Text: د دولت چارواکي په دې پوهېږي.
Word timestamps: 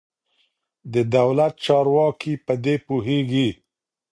د 0.93 0.95
دولت 1.15 1.53
چارواکي 1.65 2.33
په 2.45 2.53
دې 2.63 2.75
پوهېږي. 2.87 3.49